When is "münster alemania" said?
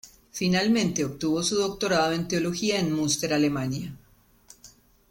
2.91-3.95